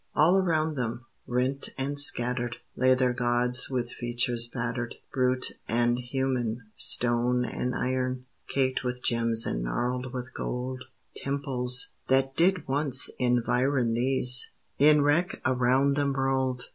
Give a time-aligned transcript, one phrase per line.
[0.15, 6.71] All around them, rent and scattered, Lay their gods with features battered, Brute and human,
[6.75, 10.85] stone and iron, Caked with gems and gnarled with gold;
[11.15, 16.63] Temples, that did once environ These, in wreck around them rolled.